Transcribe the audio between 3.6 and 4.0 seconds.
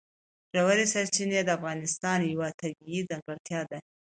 ده.